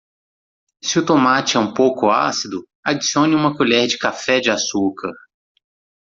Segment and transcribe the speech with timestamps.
[0.83, 5.13] Se o tomate é um pouco ácido, adicione uma colher de café de açúcar.